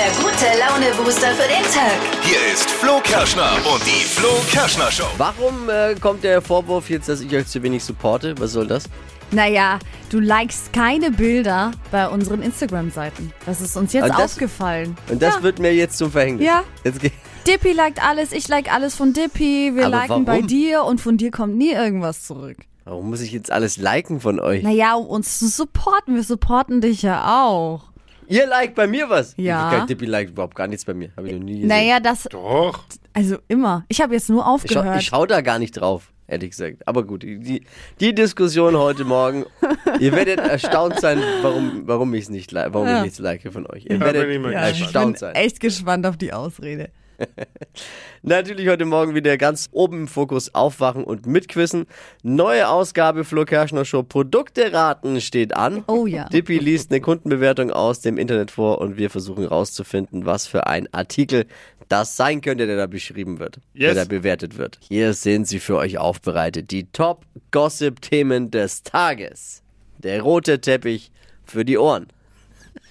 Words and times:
der 0.00 0.10
gute 0.12 0.46
Laune-Booster 0.58 1.32
für 1.34 1.46
den 1.48 1.62
Tag. 1.74 2.00
Hier 2.22 2.38
ist 2.54 2.70
Flo 2.70 3.00
Kerschner 3.02 3.52
und 3.70 3.84
die 3.84 4.04
Flo 4.06 4.30
Kerschner 4.50 4.90
Show. 4.90 5.04
Warum 5.18 5.68
äh, 5.68 5.94
kommt 6.00 6.24
der 6.24 6.40
Vorwurf 6.40 6.88
jetzt, 6.88 7.10
dass 7.10 7.20
ich 7.20 7.34
euch 7.36 7.46
zu 7.46 7.62
wenig 7.62 7.84
supporte? 7.84 8.34
Was 8.38 8.52
soll 8.52 8.66
das? 8.66 8.84
Naja, 9.30 9.78
du 10.08 10.18
likest 10.18 10.72
keine 10.72 11.10
Bilder 11.10 11.72
bei 11.90 12.08
unseren 12.08 12.40
Instagram-Seiten. 12.40 13.30
Das 13.44 13.60
ist 13.60 13.76
uns 13.76 13.92
jetzt 13.92 14.04
Und 14.04 14.18
das- 14.18 14.32
aufgefallen. 14.32 14.96
Und 15.10 15.20
das 15.20 15.34
ja. 15.36 15.42
wird 15.42 15.58
mir 15.58 15.74
jetzt 15.74 15.98
zum 15.98 16.10
Verhängnis. 16.10 16.46
Ja. 16.46 16.62
Jetzt 16.82 17.00
ge- 17.00 17.10
Dippy 17.46 17.72
liked 17.72 18.02
alles, 18.02 18.32
ich 18.32 18.48
like 18.48 18.72
alles 18.72 18.94
von 18.96 19.12
Dippy, 19.12 19.72
wir 19.74 19.86
Aber 19.88 19.96
liken 20.00 20.24
bei 20.24 20.32
warum? 20.36 20.46
dir 20.46 20.84
und 20.84 21.02
von 21.02 21.18
dir 21.18 21.30
kommt 21.30 21.56
nie 21.56 21.72
irgendwas 21.72 22.22
zurück. 22.26 22.56
Warum 22.86 23.10
muss 23.10 23.20
ich 23.20 23.32
jetzt 23.32 23.52
alles 23.52 23.76
liken 23.76 24.20
von 24.20 24.40
euch? 24.40 24.62
Naja, 24.62 24.94
um 24.94 25.06
uns 25.06 25.38
zu 25.38 25.46
supporten, 25.46 26.14
wir 26.14 26.24
supporten 26.24 26.80
dich 26.80 27.02
ja 27.02 27.44
auch. 27.44 27.82
Ihr 28.30 28.46
liked 28.46 28.74
bei 28.74 28.86
mir 28.86 29.10
was? 29.10 29.34
Ja. 29.36 29.70
Kein 29.70 29.86
Dippi 29.86 30.06
liked 30.06 30.30
überhaupt 30.32 30.54
gar 30.54 30.66
nichts 30.68 30.84
bei 30.84 30.94
mir. 30.94 31.10
Habe 31.16 31.28
ich 31.28 31.34
noch 31.34 31.40
nie 31.42 31.52
gesehen. 31.54 31.68
Naja, 31.68 32.00
das, 32.00 32.24
Doch. 32.30 32.84
also 33.12 33.36
immer. 33.48 33.84
Ich 33.88 34.00
habe 34.00 34.14
jetzt 34.14 34.30
nur 34.30 34.46
aufgehört. 34.46 35.00
ich 35.00 35.06
schau 35.06 35.26
da 35.26 35.40
gar 35.40 35.58
nicht 35.58 35.72
drauf, 35.72 36.12
ehrlich 36.28 36.50
gesagt. 36.50 36.86
Aber 36.86 37.04
gut, 37.04 37.22
die, 37.24 37.64
die 38.00 38.14
Diskussion 38.14 38.76
heute 38.78 39.04
Morgen. 39.04 39.44
ihr 40.00 40.12
werdet 40.12 40.38
erstaunt 40.38 41.00
sein, 41.00 41.20
warum, 41.42 41.82
warum 41.86 42.14
ich 42.14 42.22
es 42.24 42.30
nicht, 42.30 42.54
warum 42.54 42.86
Ja. 42.86 42.98
ich 42.98 43.02
nichts 43.02 43.18
like 43.18 43.52
von 43.52 43.66
euch. 43.66 43.84
Ihr 43.86 43.96
Ja, 43.96 44.00
werdet 44.00 44.22
bin 44.22 44.30
ich 44.32 44.40
mal 44.40 44.52
ja, 44.52 44.68
ich 44.70 44.80
erstaunt 44.80 45.14
bin 45.14 45.18
sein. 45.20 45.34
echt 45.34 45.58
gespannt 45.60 46.06
auf 46.06 46.16
die 46.16 46.32
Ausrede. 46.32 46.90
Natürlich 48.22 48.68
heute 48.68 48.84
Morgen 48.84 49.14
wieder 49.14 49.36
ganz 49.36 49.68
oben 49.72 50.00
im 50.02 50.08
Fokus 50.08 50.54
aufwachen 50.54 51.04
und 51.04 51.26
mitquissen. 51.26 51.86
Neue 52.22 52.68
Ausgabe 52.68 53.24
Flo 53.24 53.44
Kerschner 53.44 53.84
Show 53.84 54.02
Produkte 54.02 54.72
raten 54.72 55.20
steht 55.20 55.54
an. 55.56 55.84
Oh 55.86 56.06
ja. 56.06 56.28
Dippy 56.32 56.58
liest 56.58 56.90
eine 56.90 57.00
Kundenbewertung 57.00 57.70
aus 57.70 58.00
dem 58.00 58.18
Internet 58.18 58.50
vor 58.50 58.80
und 58.80 58.96
wir 58.96 59.10
versuchen 59.10 59.44
rauszufinden, 59.44 60.26
was 60.26 60.46
für 60.46 60.66
ein 60.66 60.92
Artikel 60.92 61.46
das 61.88 62.16
sein 62.16 62.40
könnte, 62.40 62.66
der 62.66 62.76
da 62.76 62.86
beschrieben 62.86 63.38
wird, 63.40 63.58
Yes. 63.74 63.94
der 63.94 64.04
da 64.04 64.08
bewertet 64.08 64.58
wird. 64.58 64.78
Hier 64.88 65.12
sind 65.12 65.48
sie 65.48 65.58
für 65.58 65.76
euch 65.76 65.98
aufbereitet. 65.98 66.70
Die 66.70 66.84
Top 66.92 67.24
Gossip 67.50 68.00
Themen 68.00 68.50
des 68.50 68.82
Tages. 68.82 69.62
Der 69.98 70.22
rote 70.22 70.60
Teppich 70.60 71.10
für 71.44 71.64
die 71.64 71.78
Ohren. 71.78 72.06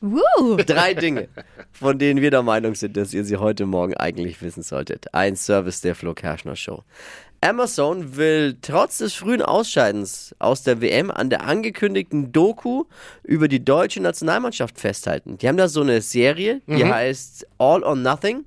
Woo. 0.02 0.58
Drei 0.66 0.94
Dinge, 0.94 1.28
von 1.72 2.00
denen 2.00 2.22
wir 2.22 2.32
der 2.32 2.44
Meinung 2.44 2.76
sind, 2.76 2.96
dass 2.98 3.14
ihr 3.14 3.24
sie 3.24 3.38
heute 3.38 3.66
Morgen 3.66 3.96
eigentlich 3.96 4.42
wissen 4.42 4.64
solltet. 4.64 5.14
Ein 5.14 5.36
Service 5.36 5.82
der 5.82 5.96
Flo 5.96 6.14
Kerschner 6.14 6.56
Show. 6.56 6.84
Amazon 7.42 8.18
will 8.18 8.58
trotz 8.62 8.98
des 8.98 9.14
frühen 9.14 9.42
Ausscheidens 9.42 10.36
aus 10.40 10.64
der 10.64 10.82
WM 10.82 11.10
an 11.10 11.30
der 11.30 11.46
angekündigten 11.46 12.32
Doku 12.32 12.84
über 13.24 13.48
die 13.48 13.64
deutsche 13.64 14.02
Nationalmannschaft 14.02 14.80
festhalten. 14.80 15.38
Die 15.38 15.48
haben 15.48 15.58
da 15.58 15.68
so 15.68 15.82
eine 15.82 16.02
Serie, 16.02 16.62
die 16.68 16.84
heißt 16.86 17.48
All 17.58 17.84
or 17.84 17.96
Nothing. 17.96 18.46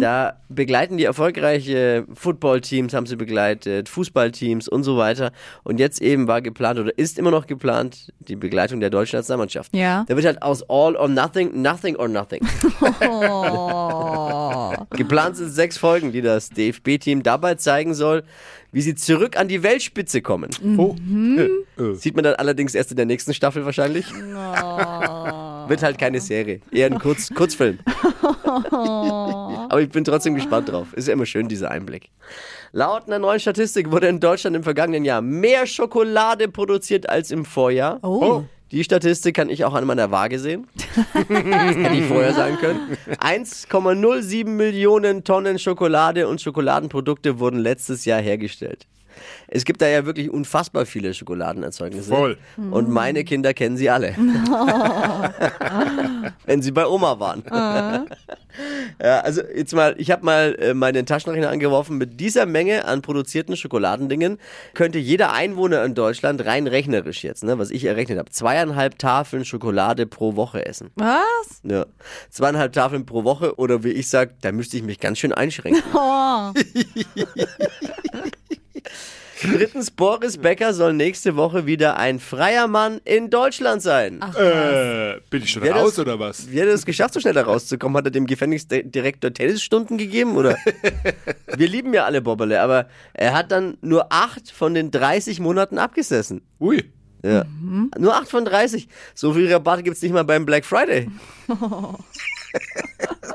Da 0.00 0.40
begleiten 0.48 0.96
die 0.96 1.04
erfolgreiche 1.04 2.06
Footballteams, 2.14 2.92
haben 2.94 3.06
sie 3.06 3.16
begleitet, 3.16 3.88
Fußballteams 3.88 4.68
und 4.68 4.82
so 4.82 4.96
weiter. 4.96 5.32
Und 5.62 5.78
jetzt 5.78 6.00
eben 6.00 6.26
war 6.26 6.42
geplant 6.42 6.78
oder 6.78 6.96
ist 6.96 7.18
immer 7.18 7.30
noch 7.30 7.46
geplant 7.46 8.12
die 8.20 8.36
Begleitung 8.36 8.80
der 8.80 8.90
deutschen 8.90 9.16
Nationalmannschaft. 9.16 9.74
Ja. 9.74 10.04
Da 10.08 10.16
wird 10.16 10.26
halt 10.26 10.42
aus 10.42 10.62
All 10.68 10.96
or 10.96 11.08
Nothing, 11.08 11.60
Nothing 11.62 11.96
or 11.96 12.08
Nothing. 12.08 12.40
Oh. 13.02 14.72
Geplant 14.90 15.36
sind 15.36 15.50
sechs 15.50 15.78
Folgen, 15.78 16.12
die 16.12 16.22
das 16.22 16.48
DFB-Team 16.50 17.22
dabei 17.22 17.54
zeigen 17.54 17.94
soll, 17.94 18.24
wie 18.72 18.82
sie 18.82 18.94
zurück 18.94 19.36
an 19.36 19.48
die 19.48 19.62
Weltspitze 19.62 20.22
kommen. 20.22 20.50
Oh. 20.76 20.94
Sieht 21.94 22.14
man 22.14 22.24
dann 22.24 22.34
allerdings 22.34 22.74
erst 22.74 22.90
in 22.90 22.96
der 22.96 23.06
nächsten 23.06 23.34
Staffel 23.34 23.64
wahrscheinlich. 23.64 24.06
Wird 24.12 25.82
halt 25.82 25.98
keine 25.98 26.20
Serie, 26.20 26.60
eher 26.72 26.86
ein 26.86 26.98
Kurz 26.98 27.30
Kurzfilm. 27.34 27.78
Aber 28.70 29.80
ich 29.80 29.88
bin 29.88 30.04
trotzdem 30.04 30.34
gespannt 30.34 30.68
drauf. 30.68 30.92
Ist 30.94 31.08
ja 31.08 31.14
immer 31.14 31.26
schön, 31.26 31.48
dieser 31.48 31.70
Einblick. 31.70 32.10
Laut 32.72 33.06
einer 33.06 33.18
neuen 33.18 33.40
Statistik 33.40 33.90
wurde 33.90 34.08
in 34.08 34.20
Deutschland 34.20 34.54
im 34.56 34.62
vergangenen 34.62 35.04
Jahr 35.04 35.22
mehr 35.22 35.66
Schokolade 35.66 36.48
produziert 36.48 37.08
als 37.08 37.30
im 37.30 37.44
Vorjahr. 37.44 37.98
Oh. 38.02 38.44
Die 38.70 38.84
Statistik 38.84 39.34
kann 39.34 39.50
ich 39.50 39.64
auch 39.64 39.74
an 39.74 39.84
meiner 39.84 40.10
Waage 40.10 40.38
sehen. 40.38 40.66
Das 41.14 41.76
hätte 41.76 41.94
ich 41.94 42.04
vorher 42.04 42.34
sagen 42.34 42.56
können. 42.58 42.96
1,07 43.18 44.46
Millionen 44.46 45.24
Tonnen 45.24 45.58
Schokolade 45.58 46.28
und 46.28 46.40
Schokoladenprodukte 46.40 47.38
wurden 47.38 47.58
letztes 47.58 48.04
Jahr 48.04 48.20
hergestellt. 48.20 48.86
Es 49.48 49.64
gibt 49.64 49.82
da 49.82 49.88
ja 49.88 50.06
wirklich 50.06 50.30
unfassbar 50.30 50.86
viele 50.86 51.12
Schokoladenerzeugnisse. 51.14 52.10
Voll. 52.10 52.38
Und 52.56 52.88
meine 52.88 53.24
Kinder 53.24 53.52
kennen 53.54 53.76
sie 53.76 53.90
alle. 53.90 54.14
Wenn 56.46 56.62
sie 56.62 56.70
bei 56.70 56.86
Oma 56.86 57.18
waren. 57.18 57.42
Ja, 59.02 59.20
also 59.20 59.42
jetzt 59.54 59.74
mal, 59.74 59.94
ich 59.98 60.10
habe 60.10 60.24
mal 60.24 60.56
äh, 60.58 60.74
meinen 60.74 61.06
Taschenrechner 61.06 61.48
angeworfen. 61.48 61.98
Mit 61.98 62.20
dieser 62.20 62.46
Menge 62.46 62.84
an 62.84 63.02
produzierten 63.02 63.56
Schokoladendingen 63.56 64.38
könnte 64.74 64.98
jeder 64.98 65.32
Einwohner 65.32 65.84
in 65.84 65.94
Deutschland 65.94 66.44
rein 66.44 66.66
rechnerisch 66.66 67.24
jetzt, 67.24 67.44
ne, 67.44 67.58
was 67.58 67.70
ich 67.70 67.84
errechnet 67.84 68.18
habe, 68.18 68.30
zweieinhalb 68.30 68.98
Tafeln 68.98 69.44
Schokolade 69.44 70.06
pro 70.06 70.36
Woche 70.36 70.66
essen. 70.66 70.90
Was? 70.96 71.60
Ja. 71.62 71.86
Zweieinhalb 72.30 72.72
Tafeln 72.72 73.06
pro 73.06 73.24
Woche 73.24 73.58
oder 73.58 73.84
wie 73.84 73.90
ich 73.90 74.08
sage, 74.08 74.34
da 74.42 74.52
müsste 74.52 74.76
ich 74.76 74.82
mich 74.82 75.00
ganz 75.00 75.18
schön 75.18 75.32
einschränken. 75.32 75.82
Oh. 75.92 76.52
Drittens, 79.42 79.90
Boris 79.90 80.36
Becker 80.36 80.74
soll 80.74 80.92
nächste 80.92 81.36
Woche 81.36 81.66
wieder 81.66 81.96
ein 81.96 82.18
freier 82.20 82.68
Mann 82.68 83.00
in 83.04 83.30
Deutschland 83.30 83.82
sein. 83.82 84.20
Äh, 84.36 85.20
bin 85.30 85.42
ich 85.42 85.50
schon 85.50 85.62
Wer 85.62 85.74
raus 85.74 85.90
das- 85.94 85.98
oder 86.00 86.18
was? 86.18 86.50
Wie 86.50 86.60
hat 86.60 86.68
er 86.68 86.74
es 86.74 86.84
geschafft, 86.84 87.14
so 87.14 87.20
schnell 87.20 87.34
da 87.34 87.42
rauszukommen? 87.42 87.96
Hat 87.96 88.04
er 88.06 88.10
dem 88.10 88.26
Gefängnisdirektor 88.26 89.32
Tennisstunden 89.32 89.96
gegeben? 89.98 90.36
Oder? 90.36 90.56
Wir 91.56 91.68
lieben 91.68 91.94
ja 91.94 92.04
alle 92.04 92.20
Bobberle, 92.20 92.60
aber 92.60 92.88
er 93.14 93.32
hat 93.34 93.50
dann 93.52 93.78
nur 93.80 94.12
acht 94.12 94.50
von 94.50 94.74
den 94.74 94.90
30 94.90 95.40
Monaten 95.40 95.78
abgesessen. 95.78 96.42
Ui. 96.60 96.84
Ja. 97.22 97.44
Nur 97.98 98.14
acht 98.16 98.28
von 98.28 98.44
30. 98.44 98.88
So 99.14 99.34
viel 99.34 99.52
Rabatt 99.52 99.84
gibt 99.84 99.96
es 99.96 100.02
nicht 100.02 100.12
mal 100.12 100.24
beim 100.24 100.46
Black 100.46 100.64
Friday. 100.64 101.08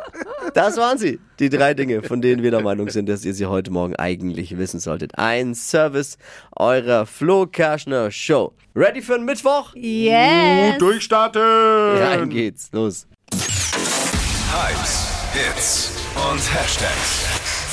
Das 0.56 0.78
waren 0.78 0.98
sie, 0.98 1.20
die 1.40 1.50
drei 1.50 1.74
Dinge, 1.74 2.02
von 2.02 2.22
denen 2.22 2.42
wir 2.42 2.50
der 2.50 2.62
Meinung 2.62 2.90
sind, 2.90 3.10
dass 3.10 3.26
ihr 3.26 3.34
sie 3.34 3.46
heute 3.46 3.72
Morgen 3.72 3.94
eigentlich 3.98 4.58
wissen 4.58 4.80
solltet. 4.80 5.12
Ein 5.18 5.54
Service 5.54 6.18
eurer 6.56 7.06
Flo 7.06 7.46
Kerschner 7.46 8.10
Show. 8.10 8.54
Ready 8.74 9.02
für 9.02 9.16
den 9.16 9.26
Mittwoch? 9.26 9.76
Yes. 9.76 10.72
Gut 10.72 10.82
durchstarten. 10.82 11.42
Rein 11.42 12.30
geht's, 12.30 12.70
los. 12.72 13.06
Hypes, 13.34 15.10
Hits 15.34 15.92
und 16.32 16.40
Hashtags. 16.40 17.26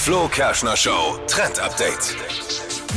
Flo 0.03 0.27
Kerschner 0.27 0.77
Show 0.77 1.21
Trend 1.29 1.61
Update. 1.61 2.17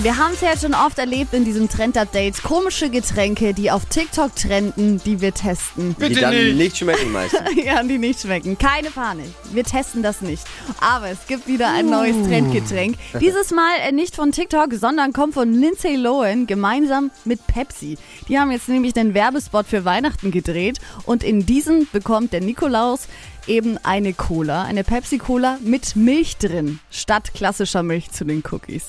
Wir 0.01 0.17
haben 0.17 0.33
es 0.33 0.41
ja 0.41 0.57
schon 0.57 0.73
oft 0.73 0.99
erlebt 0.99 1.33
in 1.33 1.45
diesem 1.45 1.69
Trend-Update. 1.69 2.43
Komische 2.43 2.89
Getränke, 2.89 3.53
die 3.53 3.71
auf 3.71 3.85
TikTok 3.85 4.35
trenden, 4.35 5.01
die 5.05 5.21
wir 5.21 5.33
testen. 5.33 5.95
Die 5.97 6.07
Bitte 6.09 6.19
dann 6.19 6.33
nicht. 6.33 6.57
nicht 6.57 6.77
schmecken 6.77 7.13
meistens. 7.13 7.41
ja, 7.63 7.81
die 7.81 7.97
nicht 7.97 8.19
schmecken. 8.19 8.57
Keine 8.57 8.91
Panik. 8.91 9.27
Wir 9.53 9.63
testen 9.63 10.03
das 10.03 10.21
nicht. 10.21 10.43
Aber 10.81 11.07
es 11.07 11.25
gibt 11.27 11.47
wieder 11.47 11.71
ein 11.71 11.89
neues 11.89 12.27
Trendgetränk. 12.27 12.97
Dieses 13.21 13.51
Mal 13.51 13.77
äh, 13.87 13.93
nicht 13.93 14.17
von 14.17 14.33
TikTok, 14.33 14.73
sondern 14.73 15.13
kommt 15.13 15.33
von 15.33 15.53
Lindsay 15.53 15.95
Lohan 15.95 16.45
gemeinsam 16.45 17.09
mit 17.23 17.47
Pepsi. 17.47 17.97
Die 18.27 18.37
haben 18.37 18.51
jetzt 18.51 18.67
nämlich 18.67 18.93
den 18.93 19.13
Werbespot 19.13 19.65
für 19.65 19.85
Weihnachten 19.85 20.29
gedreht 20.29 20.79
und 21.05 21.23
in 21.23 21.45
diesem 21.45 21.87
bekommt 21.93 22.33
der 22.33 22.41
Nikolaus 22.41 23.07
eben 23.47 23.77
eine 23.83 24.13
Cola, 24.13 24.63
eine 24.63 24.83
Pepsi-Cola 24.83 25.57
mit 25.61 25.95
Milch 25.95 26.35
drin, 26.35 26.79
statt 26.91 27.33
klassischer 27.33 27.81
Milch 27.81 28.11
zu 28.11 28.25
den 28.25 28.43
Cookies. 28.51 28.83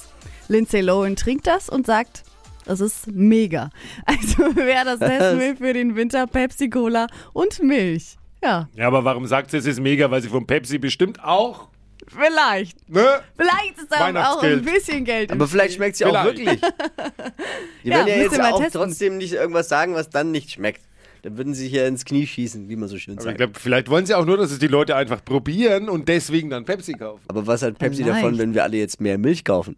Lindsay 0.49 0.81
Lohan 0.81 1.17
trinkt 1.17 1.47
das 1.47 1.69
und 1.69 1.87
sagt, 1.87 2.23
das 2.65 2.81
ist 2.81 3.07
mega. 3.09 3.71
Also 4.07 4.51
wer 4.55 4.85
das 4.85 4.99
testen 5.01 5.39
will 5.41 5.57
für 5.57 5.73
den 5.73 5.97
Winter, 5.97 6.27
Pepsi 6.27 6.69
Cola 6.71 7.07
und 7.33 7.63
Milch. 7.63 8.17
Ja, 8.43 8.69
Ja, 8.75 8.87
aber 8.87 9.05
warum 9.05 9.27
sagt 9.27 9.51
sie, 9.51 9.57
es 9.59 9.67
ist 9.67 9.81
mega? 9.81 10.11
Weil 10.11 10.23
sie 10.23 10.29
von 10.29 10.47
Pepsi 10.47 10.79
bestimmt 10.79 11.23
auch, 11.25 11.69
vielleicht. 12.09 12.89
ne? 12.89 13.21
Vielleicht 13.37 13.79
ist 13.79 13.91
da 13.91 14.33
auch 14.33 14.43
ein 14.43 14.63
bisschen 14.63 15.05
Geld 15.05 15.33
Aber 15.33 15.49
vielleicht 15.49 15.75
schmeckt 15.75 15.97
sie 15.97 16.05
auch 16.05 16.25
wirklich. 16.25 16.61
Die 17.85 17.89
Ja, 17.89 17.97
werden 17.99 18.09
ja 18.09 18.17
jetzt 18.17 18.41
auch 18.41 18.61
testen. 18.61 18.81
trotzdem 18.83 19.17
nicht 19.19 19.33
irgendwas 19.33 19.69
sagen, 19.69 19.95
was 19.95 20.11
dann 20.11 20.31
nicht 20.31 20.51
schmeckt. 20.53 20.83
Dann 21.27 21.39
würden 21.39 21.55
sie 21.55 21.65
sich 21.65 21.73
ja 21.73 21.89
ins 21.89 22.05
Knie 22.05 22.25
schießen, 22.25 22.69
wie 22.69 22.77
man 22.77 22.89
so 22.89 22.99
schön 22.99 23.15
Aber 23.15 23.23
ich 23.23 23.25
sagt. 23.25 23.39
glaube, 23.39 23.53
vielleicht 23.59 23.91
wollen 23.91 24.07
sie 24.07 24.15
auch 24.15 24.25
nur, 24.25 24.37
dass 24.37 24.53
es 24.53 24.61
die 24.61 24.69
Leute 24.69 24.95
einfach 24.95 25.25
probieren 25.25 25.89
und 25.89 26.07
deswegen 26.09 26.51
dann 26.51 26.65
Pepsi 26.65 26.93
kaufen. 26.93 27.21
Aber 27.27 27.49
was 27.49 27.63
hat 27.63 27.79
Pepsi 27.79 28.05
Vielleicht. 28.05 28.23
davon, 28.23 28.39
wenn 28.39 28.55
wir 28.55 28.63
alle 28.63 28.77
jetzt 28.77 29.01
mehr 29.01 29.19
Milch 29.19 29.43
kaufen? 29.43 29.75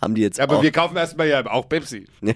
Haben 0.00 0.14
die 0.14 0.22
jetzt 0.22 0.38
Aber 0.38 0.58
auch, 0.58 0.62
wir 0.62 0.70
kaufen 0.70 0.96
erstmal 0.96 1.26
ja 1.26 1.44
auch 1.50 1.68
Pepsi. 1.68 2.04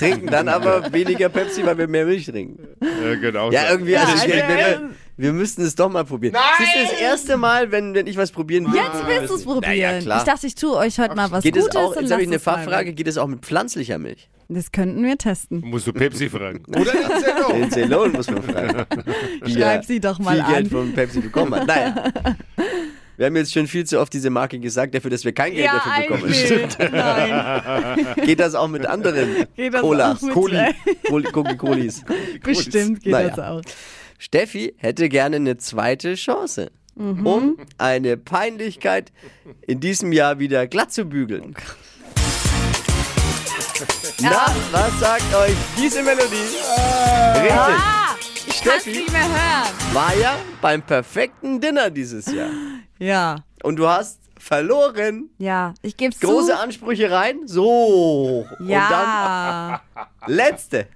trinken 0.00 0.26
dann 0.26 0.48
aber 0.48 0.92
weniger 0.92 1.28
Pepsi, 1.28 1.64
weil 1.64 1.78
wir 1.78 1.86
mehr 1.86 2.06
Milch 2.06 2.26
trinken. 2.26 2.58
Ja, 2.82 3.14
genau. 3.14 3.52
Ja, 3.52 3.70
irgendwie, 3.70 3.92
Ja, 3.92 4.00
also, 4.00 4.14
also, 4.14 4.26
wir, 4.26 4.48
wir, 4.48 4.90
wir 5.16 5.32
müssten 5.32 5.62
es 5.62 5.76
doch 5.76 5.88
mal 5.88 6.04
probieren. 6.04 6.32
Nein! 6.32 6.42
Das 6.58 6.82
ist 6.82 6.92
das 6.92 7.00
erste 7.00 7.36
Mal, 7.36 7.70
wenn, 7.70 7.94
wenn 7.94 8.08
ich 8.08 8.16
was 8.16 8.32
probieren 8.32 8.64
will. 8.72 8.80
Jetzt 8.80 9.06
willst 9.06 9.30
du 9.30 9.34
es 9.36 9.44
probieren. 9.44 9.70
Naja, 9.76 10.00
klar. 10.00 10.18
ich 10.18 10.24
dachte, 10.24 10.46
ich 10.48 10.56
tue 10.56 10.74
euch 10.76 10.98
heute 10.98 11.14
mal 11.14 11.30
was 11.30 11.44
Geht 11.44 11.56
es 11.56 11.66
Gutes. 11.66 11.76
auch, 11.76 11.94
und 11.94 12.02
jetzt 12.02 12.10
habe 12.10 12.22
ich 12.22 12.26
eine 12.28 12.34
es 12.36 12.44
mal 12.44 12.54
Fachfrage, 12.56 12.94
geht 12.94 13.06
es 13.06 13.16
auch 13.16 13.28
mit 13.28 13.42
pflanzlicher 13.46 13.98
Milch? 13.98 14.28
Das 14.52 14.72
könnten 14.72 15.02
wir 15.04 15.16
testen. 15.16 15.60
Musst 15.64 15.86
du 15.86 15.92
Pepsi 15.92 16.28
fragen. 16.28 16.62
Oder 16.68 16.92
Lindsay 16.92 17.30
Lohan. 17.38 17.60
Lindsay 17.60 17.84
Lohan 17.84 18.12
muss 18.12 18.28
man 18.30 18.42
fragen. 18.42 18.84
Die 19.46 19.52
Schreib 19.52 19.84
sie 19.84 20.00
doch 20.00 20.18
mal 20.18 20.34
viel 20.34 20.40
an. 20.44 20.52
Geld 20.54 20.68
von 20.68 20.92
Pepsi 20.92 21.20
bekommen 21.20 21.54
hat. 21.54 21.66
Naja. 21.68 22.12
Wir 23.16 23.26
haben 23.26 23.36
jetzt 23.36 23.52
schon 23.52 23.66
viel 23.66 23.84
zu 23.84 24.00
oft 24.00 24.12
diese 24.14 24.30
Marke 24.30 24.58
gesagt, 24.58 24.94
dafür, 24.94 25.10
dass 25.10 25.26
wir 25.26 25.32
kein 25.32 25.52
Geld 25.52 25.66
Ja, 25.66 25.74
dafür 25.74 26.02
bekommen. 26.08 26.32
eigentlich. 26.32 26.78
Nein. 26.90 28.06
Geht 28.24 28.40
das 28.40 28.54
auch 28.54 28.66
mit 28.68 28.86
anderen 28.86 29.46
Geht 29.56 29.74
das 29.74 29.82
Colas? 29.82 30.18
auch 30.18 30.22
mit- 30.22 30.32
Coli, 30.34 30.58
Coli, 31.06 31.24
Coca-Colis. 31.30 32.02
Bestimmt 32.42 33.02
geht 33.02 33.12
Naja. 33.12 33.28
das 33.28 33.38
auch. 33.38 33.60
Steffi 34.18 34.72
hätte 34.78 35.10
gerne 35.10 35.36
eine 35.36 35.58
zweite 35.58 36.14
Chance, 36.14 36.70
Mhm. 36.96 37.26
um 37.26 37.56
eine 37.76 38.16
Peinlichkeit 38.16 39.12
in 39.66 39.80
diesem 39.80 40.12
Jahr 40.12 40.38
wieder 40.38 40.66
glatt 40.66 40.90
zu 40.90 41.04
bügeln. 41.04 41.54
Na, 44.20 44.54
was 44.72 45.00
sagt 45.00 45.34
euch 45.34 45.56
diese 45.76 46.02
Melodie? 46.02 46.36
Richtig. 47.34 47.52
Ah, 47.52 48.14
ich 48.46 48.62
kann 48.62 48.74
es 48.76 48.82
Steffi? 48.82 48.90
nicht 48.90 49.12
mehr 49.12 49.22
hören. 49.28 49.68
War 49.94 50.14
ja 50.16 50.36
beim 50.60 50.82
perfekten 50.82 51.60
Dinner 51.60 51.90
dieses 51.90 52.26
Jahr. 52.26 52.50
Ja, 52.98 53.36
Und 53.62 53.76
du 53.76 53.88
hast 53.88 54.18
verloren. 54.40 55.30
ja, 55.38 55.74
ich 55.82 55.96
gebe 55.96 56.14
zu. 56.14 56.26
Große 56.26 56.58
Ansprüche 56.58 57.10
rein. 57.10 57.46
So. 57.46 58.46
ja, 58.60 59.80
Und 59.96 59.96
dann 59.96 60.06
letzte. 60.34 60.86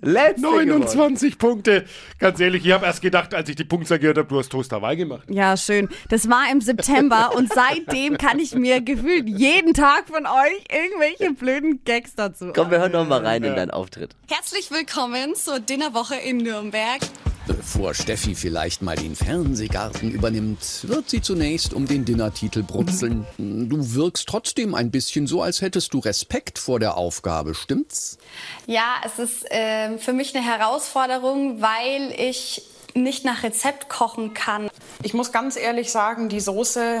Letzte. 0.00 0.42
gewonnen. 0.42 0.68
29 0.68 1.38
Punkte. 1.38 1.84
Ganz 2.18 2.38
ehrlich, 2.40 2.64
ich 2.66 2.72
habe 2.72 2.84
erst 2.86 3.00
gedacht, 3.02 3.34
als 3.34 3.48
ich 3.48 3.56
die 3.56 3.64
Punktzahl 3.64 3.98
gehört 3.98 4.18
habe, 4.18 4.28
du 4.28 4.38
hast 4.38 4.50
Toast 4.50 4.70
Hawaii 4.72 4.96
gemacht. 4.96 5.22
ja, 5.28 5.56
schön. 5.56 5.88
Das 6.10 6.28
war 6.28 6.50
im 6.50 6.60
September 6.60 7.32
und 7.34 7.52
seitdem 7.54 8.18
kann 8.18 8.38
ich 8.38 8.54
mir 8.54 8.80
gefühlt 8.80 9.28
jeden 9.28 9.72
Tag 9.74 10.08
von 10.08 10.26
euch 10.26 10.64
irgendwelche 10.70 11.32
blöden 11.32 11.82
Gags 11.84 12.14
dazu. 12.14 12.52
Komm, 12.54 12.70
wir 12.70 12.78
hören 12.80 12.92
noch 12.92 13.06
mal 13.06 13.24
rein 13.24 13.42
in 13.44 13.56
deinen 13.56 13.70
Auftritt. 13.70 14.14
Herzlich 14.30 14.70
willkommen 14.70 15.34
zur 15.34 15.58
Dinnerwoche 15.60 16.16
in 16.16 16.36
Nürnberg. 16.38 17.00
Bevor 17.46 17.92
Steffi 17.94 18.36
vielleicht 18.36 18.82
mal 18.82 18.94
den 18.94 19.16
Fernsehgarten 19.16 20.12
übernimmt, 20.12 20.60
wird 20.88 21.10
sie 21.10 21.20
zunächst 21.20 21.74
um 21.74 21.86
den 21.86 22.04
Dinnertitel 22.04 22.62
brutzeln. 22.62 23.26
Du 23.36 23.94
wirkst 23.94 24.28
trotzdem 24.28 24.76
ein 24.76 24.92
bisschen 24.92 25.26
so, 25.26 25.42
als 25.42 25.60
hättest 25.60 25.92
du 25.92 25.98
Respekt 25.98 26.58
vor 26.58 26.78
der 26.78 26.96
Aufgabe, 26.96 27.54
stimmt's? 27.54 28.18
Ja, 28.66 28.94
es 29.04 29.18
ist 29.18 29.44
ähm, 29.50 29.98
für 29.98 30.12
mich 30.12 30.36
eine 30.36 30.44
Herausforderung, 30.44 31.60
weil 31.60 32.14
ich 32.16 32.62
nicht 32.94 33.24
nach 33.24 33.42
Rezept 33.42 33.88
kochen 33.88 34.34
kann. 34.34 34.70
Ich 35.02 35.14
muss 35.14 35.32
ganz 35.32 35.56
ehrlich 35.56 35.90
sagen, 35.90 36.28
die 36.28 36.40
Soße, 36.40 37.00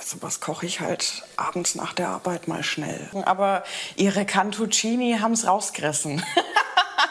sowas 0.00 0.40
koche 0.40 0.66
ich 0.66 0.80
halt 0.80 1.22
abends 1.36 1.76
nach 1.76 1.92
der 1.92 2.08
Arbeit 2.08 2.48
mal 2.48 2.64
schnell. 2.64 3.08
Aber 3.24 3.62
ihre 3.96 4.24
Cantuccini 4.24 5.18
haben 5.20 5.32
es 5.32 5.46
rausgerissen. 5.46 6.24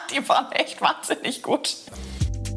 die 0.14 0.28
waren 0.28 0.50
echt 0.52 0.80
wahnsinnig 0.80 1.42
gut. 1.42 1.76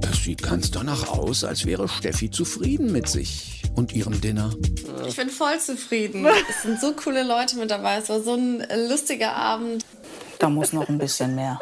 Es 0.10 0.24
sieht 0.24 0.44
ganz 0.44 0.72
danach 0.72 1.08
aus, 1.10 1.44
als 1.44 1.66
wäre 1.66 1.88
Steffi 1.88 2.32
zufrieden 2.32 2.92
mit 2.92 3.08
sich 3.08 3.64
und 3.76 3.94
ihrem 3.94 4.20
Dinner. 4.22 4.54
Ich 5.08 5.16
bin 5.16 5.30
voll 5.30 5.60
zufrieden. 5.60 6.26
Es 6.50 6.64
sind 6.64 6.80
so 6.80 6.94
coole 6.94 7.24
Leute 7.24 7.58
mit 7.58 7.72
dabei. 7.72 7.98
Es 7.98 8.10
war 8.10 8.22
so 8.22 8.34
ein 8.34 8.64
lustiger 8.90 9.34
Abend. 9.36 9.86
Da 10.40 10.50
muss 10.50 10.74
noch 10.74 10.88
ein 10.88 10.98
bisschen 10.98 11.36
mehr. 11.36 11.60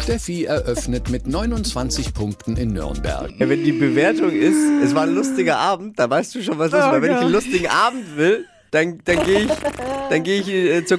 Steffi 0.00 0.44
eröffnet 0.44 1.10
mit 1.10 1.26
29 1.26 2.14
Punkten 2.14 2.56
in 2.56 2.72
Nürnberg. 2.72 3.32
Ja, 3.38 3.48
wenn 3.48 3.64
die 3.64 3.72
Bewertung 3.72 4.30
ist, 4.30 4.58
es 4.84 4.94
war 4.94 5.04
ein 5.04 5.14
lustiger 5.14 5.58
Abend, 5.58 5.98
dann 5.98 6.10
weißt 6.10 6.34
du 6.34 6.42
schon, 6.42 6.58
was 6.58 6.70
los 6.70 6.80
ist. 6.80 6.86
Oh 6.86 6.92
Weil 6.92 7.02
wenn 7.02 7.12
ich 7.12 7.18
einen 7.18 7.32
lustigen 7.32 7.68
Abend 7.68 8.16
will, 8.16 8.46
dann, 8.70 9.00
dann 9.04 9.24
gehe 9.24 9.40
ich, 9.40 9.50
dann 10.08 10.22
gehe 10.22 10.40
ich 10.40 10.48
äh, 10.48 10.84
zur, 10.84 10.98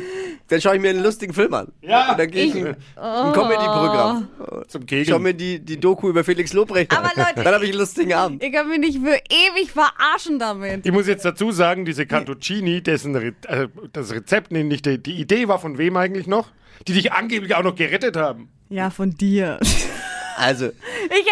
dann 0.50 0.62
schaue 0.62 0.76
ich 0.76 0.82
mir 0.82 0.90
einen 0.90 1.02
lustigen 1.04 1.34
Film 1.34 1.54
an. 1.54 1.72
Ja. 1.82 2.12
Und 2.12 2.20
dann 2.20 2.30
gehe 2.30 2.46
ich 2.46 2.56
ein, 2.56 2.76
ein 2.96 3.34
Comedy-Programm. 3.34 4.28
Zum 4.68 4.82
Schau 4.82 4.86
Kegeln. 4.86 5.22
mir 5.24 5.34
die, 5.34 5.60
die 5.60 5.80
Doku 5.80 6.10
über 6.10 6.24
Felix 6.24 6.54
Lobrecht 6.54 6.92
an. 6.92 7.00
Aber 7.06 7.10
Leute- 7.16 7.44
dann 7.44 7.54
habe 7.54 7.64
ich 7.66 7.72
einen 7.72 7.80
lustigen 7.80 8.14
Abend. 8.14 8.44
Ihr 8.44 8.52
könnt 8.52 8.70
mich 8.70 8.80
nicht 8.80 9.00
für 9.00 9.16
ewig 9.30 9.72
verarschen 9.72 10.40
damit. 10.40 10.86
Ich 10.86 10.92
muss 10.92 11.08
jetzt 11.08 11.26
dazu 11.26 11.52
sagen, 11.52 11.86
diese 11.86 12.06
Cantuccini, 12.06 12.82
dessen 12.84 13.16
Re 13.16 13.34
äh, 13.48 13.68
das 13.94 14.12
Rezept, 14.14 14.52
nee, 14.52 14.64
nicht 14.64 14.86
die, 14.86 15.02
die 15.02 15.14
Idee 15.20 15.48
war 15.48 15.60
von 15.60 15.78
wem 15.78 15.98
eigentlich 15.98 16.28
noch? 16.28 16.50
Die 16.88 16.94
dich 16.94 17.14
angeblich 17.14 17.56
auch 17.56 17.64
noch 17.64 17.76
gerettet 17.76 18.18
haben. 18.18 18.50
Ja, 18.70 18.90
von 18.90 19.12
dir. 19.12 19.60
Also, 20.36 20.66
Ich 20.68 20.72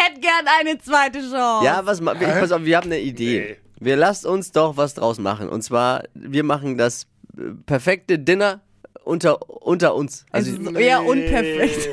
hätte 0.00 0.20
gern 0.20 0.46
eine 0.60 0.78
zweite 0.78 1.18
Chance. 1.18 1.64
ja, 1.66 1.82
was 1.84 2.00
ich, 2.00 2.06
pass 2.06 2.52
auf, 2.52 2.64
wir 2.64 2.76
haben 2.76 2.86
eine 2.86 3.00
Idee. 3.00 3.56
Wir 3.80 3.96
lasst 3.96 4.24
uns 4.24 4.52
doch 4.52 4.76
was 4.76 4.94
draus 4.94 5.18
machen. 5.18 5.48
Und 5.48 5.62
zwar, 5.62 6.04
wir 6.14 6.44
machen 6.44 6.78
das 6.78 7.08
äh, 7.36 7.42
perfekte 7.66 8.18
Dinner 8.18 8.60
unter, 9.04 9.50
unter 9.62 9.94
uns. 9.94 10.24
Also, 10.30 10.52
Also 10.56 10.70
eher 10.78 11.04
unperfekt. 11.04 11.88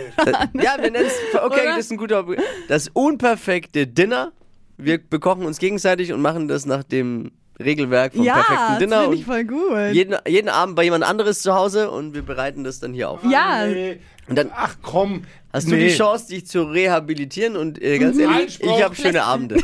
ja, 0.54 0.76
wir 0.82 0.92
nennen 0.92 1.06
es, 1.08 1.14
okay, 1.36 1.62
Oder? 1.62 1.64
das 1.76 1.80
ist 1.80 1.92
ein 1.92 1.98
guter, 1.98 2.26
das 2.68 2.90
unperfekte 2.94 3.88
Dinner. 3.88 4.32
Wir 4.78 4.98
bekochen 4.98 5.46
uns 5.46 5.60
gegenseitig 5.60 6.14
und 6.14 6.22
machen 6.22 6.48
das 6.48 6.66
nach 6.66 6.84
dem 6.84 7.32
Regelwerk 7.62 8.14
vom 8.14 8.24
Ja, 8.24 8.36
perfekten 8.36 8.66
das 8.70 8.78
Dinner. 8.80 9.02
finde 9.02 9.18
ich 9.18 9.26
voll 9.26 9.44
gut. 9.44 9.94
jeden, 9.94 10.16
jeden 10.26 10.48
Abend 10.50 10.76
bei 10.78 10.84
jemand 10.84 11.04
anderes 11.04 11.42
zu 11.42 11.54
Hause 11.54 11.92
und 11.92 12.14
wir 12.16 12.22
bereiten 12.22 12.64
das 12.64 12.80
dann 12.80 12.94
hier 12.94 13.10
auf. 13.10 13.20
ja, 13.30 13.66
Und 14.30 14.36
dann 14.38 14.50
Ach 14.56 14.78
komm. 14.82 15.24
hast 15.52 15.68
du 15.68 15.76
nee. 15.76 15.90
die 15.90 15.94
Chance, 15.96 16.28
dich 16.30 16.46
zu 16.48 16.64
rehabilitieren 16.64 17.58
und 17.58 17.82
äh, 17.82 18.00
ganz 18.00 18.18
ehrlich, 18.18 18.38
Einspruch. 18.62 18.78
ich 18.78 18.84
habe 18.86 18.96
schöne 18.96 19.24
Abende. 19.24 19.58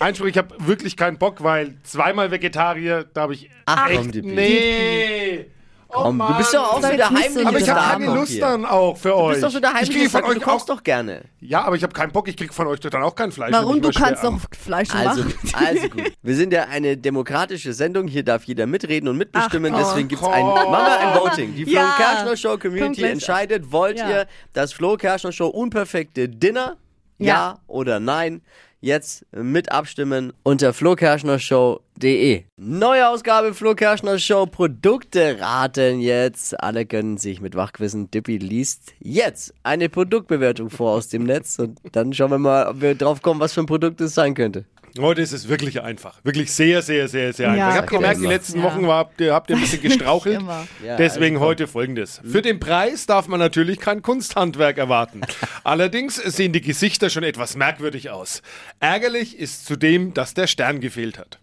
Einspruch, 0.00 0.26
ich 0.26 0.36
habe 0.38 0.56
wirklich 0.66 0.96
keinen 0.96 1.18
Bock, 1.18 1.42
weil 1.44 1.76
zweimal 1.84 2.32
Vegetarier, 2.32 3.04
da 3.14 3.22
habe 3.22 3.34
ich 3.34 3.48
Ach, 3.66 3.88
echt, 3.88 3.98
komm, 3.98 4.10
die 4.10 4.22
nee. 4.22 5.46
Komm, 5.88 6.18
du 6.18 6.34
bist 6.36 6.52
doch 6.52 6.72
auch 6.74 6.82
so 6.82 6.88
der 6.88 7.08
heimliche 7.10 7.46
Aber 7.46 7.58
ich 7.58 7.68
habe 7.70 7.80
keine 8.04 8.14
Lust 8.14 8.32
hier. 8.32 8.40
dann 8.40 8.64
auch 8.64 8.96
für 8.96 9.08
Du 9.10 9.14
euch. 9.16 9.32
bist 9.34 9.44
doch 9.44 9.50
so 9.50 9.60
der 9.60 9.70
ich 9.70 9.76
heimliche 9.76 9.98
kriege 9.98 10.10
von 10.10 10.24
euch 10.24 10.34
du 10.38 10.40
kochst 10.40 10.68
doch 10.68 10.82
gerne. 10.82 11.22
Ja, 11.40 11.62
aber 11.64 11.76
ich 11.76 11.82
habe 11.82 11.92
keinen 11.92 12.12
Bock, 12.12 12.28
ich 12.28 12.36
kriege 12.36 12.52
von 12.52 12.66
euch 12.66 12.80
dann 12.80 13.02
auch 13.02 13.14
kein 13.14 13.30
Fleisch. 13.32 13.52
warum? 13.52 13.80
Du 13.80 13.90
ich 13.90 13.96
kannst 13.96 14.24
doch 14.24 14.38
Fleisch 14.58 14.88
Also, 14.92 15.22
machen. 15.24 15.34
also 15.54 15.88
gut. 15.88 16.12
Wir 16.22 16.34
sind 16.34 16.52
ja 16.52 16.64
eine 16.64 16.96
demokratische 16.96 17.72
Sendung. 17.72 18.08
Hier 18.08 18.24
darf 18.24 18.44
jeder 18.44 18.66
mitreden 18.66 19.08
und 19.08 19.16
mitbestimmen. 19.16 19.72
Ach. 19.74 19.78
Deswegen 19.78 20.08
gibt 20.08 20.22
es 20.22 20.28
ein, 20.28 20.44
machen 20.44 20.70
wir 20.70 20.98
ein 21.00 21.18
Voting. 21.20 21.54
Die 21.54 21.64
Flo 21.64 21.74
Ja. 21.74 21.94
Kerschner 21.96 22.36
Show 22.36 22.58
Community 22.58 23.00
gleich. 23.02 23.12
entscheidet, 23.12 23.70
wollt 23.72 23.98
Ja. 23.98 24.08
ihr 24.10 24.26
das 24.52 24.72
Flo 24.72 24.96
Kerschner 24.96 25.32
Show 25.32 25.46
unperfekte 25.48 26.28
Dinner? 26.28 26.76
Ja, 27.18 27.26
Ja. 27.26 27.58
oder 27.66 27.98
nein? 28.00 28.42
Jetzt 28.80 29.24
mit 29.32 29.72
abstimmen 29.72 30.32
unter 30.42 30.74
flokerschnershow.de. 30.74 32.44
Neue 32.58 33.08
Ausgabe 33.08 33.54
Flo 33.54 33.74
Show. 34.18 34.46
Produkte 34.46 35.40
raten 35.40 36.00
jetzt. 36.00 36.60
Alle 36.60 36.84
können 36.84 37.16
sich 37.16 37.40
mit 37.40 37.54
Wachquissen. 37.54 38.10
Dippy 38.10 38.36
liest 38.36 38.92
jetzt 39.00 39.54
eine 39.62 39.88
Produktbewertung 39.88 40.68
vor 40.68 40.92
aus 40.92 41.08
dem 41.08 41.24
Netz. 41.24 41.58
Und 41.58 41.80
dann 41.92 42.12
schauen 42.12 42.30
wir 42.30 42.38
mal, 42.38 42.68
ob 42.68 42.82
wir 42.82 42.94
drauf 42.94 43.22
kommen, 43.22 43.40
was 43.40 43.54
für 43.54 43.60
ein 43.60 43.66
Produkt 43.66 44.00
es 44.02 44.14
sein 44.14 44.34
könnte. 44.34 44.66
Heute 44.98 45.20
ist 45.22 45.32
es 45.32 45.48
wirklich 45.48 45.82
einfach. 45.82 46.18
Wirklich 46.24 46.52
sehr, 46.52 46.82
sehr, 46.82 47.08
sehr, 47.08 47.32
sehr 47.32 47.48
einfach. 47.48 47.58
Ja, 47.58 47.70
ich 47.70 47.76
habe 47.76 47.86
gemerkt, 47.86 48.20
die 48.20 48.26
letzten 48.26 48.58
Ja. 48.58 48.64
Wochen 48.64 48.86
war, 48.86 48.98
habt, 48.98 49.20
ihr, 49.20 49.34
habt 49.34 49.50
ihr 49.50 49.56
ein 49.56 49.62
bisschen 49.62 49.82
gestrauchelt. 49.82 50.40
Ja, 50.84 50.96
Deswegen 50.96 51.36
also 51.36 51.46
heute 51.46 51.66
folgendes. 51.66 52.20
Für 52.24 52.42
den 52.42 52.60
Preis 52.60 53.06
darf 53.06 53.28
man 53.28 53.38
natürlich 53.40 53.78
kein 53.78 54.02
Kunsthandwerk 54.02 54.78
erwarten. 54.78 55.20
Allerdings 55.64 56.16
sehen 56.16 56.52
die 56.52 56.60
Gesichter 56.60 57.10
schon 57.10 57.22
etwas 57.22 57.56
merkwürdig 57.56 58.10
aus. 58.10 58.42
Ärgerlich 58.80 59.38
ist 59.38 59.66
zudem, 59.66 60.14
dass 60.14 60.34
der 60.34 60.46
Stern 60.46 60.80
gefehlt 60.80 61.18
hat. 61.18 61.38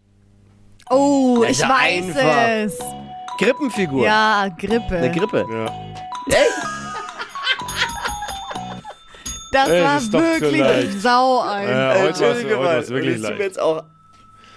Oh, 0.89 1.43
ich 1.47 1.59
ja 1.59 1.69
weiß 1.69 2.15
einfach. 2.17 2.47
es. 2.47 2.79
Krippenfigur. 3.39 4.05
Ja, 4.05 4.47
Grippe. 4.57 4.97
Eine 4.97 5.11
Grippe. 5.11 5.45
Ja. 5.49 5.71
Das 9.53 9.69
Es 9.69 10.13
war 10.13 10.21
wirklich 10.21 10.59
leicht. 10.59 11.01
sau 11.01 11.41
ein. 11.41 11.69
Ja, 11.69 11.95
heute 11.99 12.19
mal, 12.57 12.75
war's 12.77 12.89
wirklich 12.89 13.13
das 13.21 13.21
tut 13.21 13.29
mir 13.31 13.37
leicht. 13.37 13.41
jetzt 13.41 13.59
auch 13.59 13.83